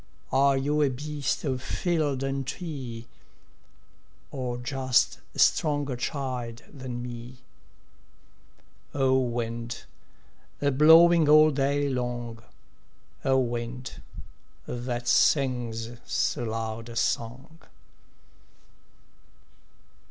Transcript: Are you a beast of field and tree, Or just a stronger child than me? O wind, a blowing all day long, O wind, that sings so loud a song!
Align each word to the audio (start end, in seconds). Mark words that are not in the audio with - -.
Are 0.31 0.57
you 0.57 0.81
a 0.81 0.89
beast 0.89 1.43
of 1.43 1.61
field 1.61 2.23
and 2.23 2.47
tree, 2.47 3.05
Or 4.31 4.57
just 4.57 5.19
a 5.35 5.37
stronger 5.37 5.95
child 5.95 6.63
than 6.73 7.03
me? 7.03 7.35
O 8.95 9.19
wind, 9.19 9.83
a 10.59 10.71
blowing 10.71 11.29
all 11.29 11.51
day 11.51 11.87
long, 11.87 12.41
O 13.23 13.37
wind, 13.37 14.01
that 14.65 15.07
sings 15.07 15.91
so 16.05 16.45
loud 16.45 16.89
a 16.89 16.95
song! 16.95 17.59